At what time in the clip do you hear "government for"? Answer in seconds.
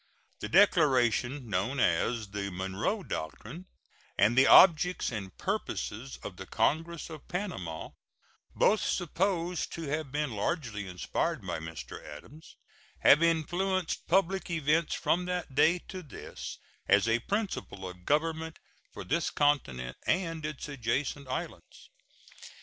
18.03-19.03